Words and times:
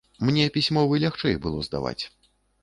Мне 0.27 0.45
пісьмовы 0.55 1.01
лягчэй 1.03 1.37
было 1.45 1.61
здаваць. 1.69 2.01